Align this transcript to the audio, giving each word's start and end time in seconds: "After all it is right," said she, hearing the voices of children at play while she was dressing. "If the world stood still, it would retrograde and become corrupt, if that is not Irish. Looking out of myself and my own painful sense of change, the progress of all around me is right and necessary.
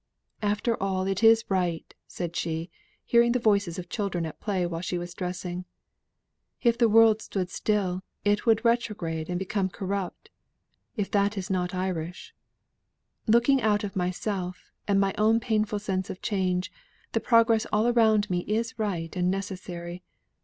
"After 0.41 0.81
all 0.81 1.05
it 1.05 1.23
is 1.23 1.45
right," 1.47 1.93
said 2.07 2.35
she, 2.35 2.71
hearing 3.05 3.33
the 3.33 3.37
voices 3.39 3.77
of 3.77 3.87
children 3.87 4.25
at 4.25 4.39
play 4.39 4.65
while 4.65 4.81
she 4.81 4.97
was 4.97 5.13
dressing. 5.13 5.63
"If 6.63 6.75
the 6.75 6.89
world 6.89 7.21
stood 7.21 7.51
still, 7.51 8.01
it 8.25 8.43
would 8.47 8.65
retrograde 8.65 9.29
and 9.29 9.37
become 9.37 9.69
corrupt, 9.69 10.31
if 10.97 11.11
that 11.11 11.37
is 11.37 11.51
not 11.51 11.75
Irish. 11.75 12.33
Looking 13.27 13.61
out 13.61 13.83
of 13.83 13.95
myself 13.95 14.71
and 14.87 14.99
my 14.99 15.13
own 15.19 15.39
painful 15.39 15.77
sense 15.77 16.09
of 16.09 16.19
change, 16.23 16.71
the 17.11 17.19
progress 17.19 17.65
of 17.65 17.69
all 17.71 17.87
around 17.87 18.27
me 18.27 18.39
is 18.47 18.79
right 18.79 19.15
and 19.15 19.29
necessary. 19.29 20.01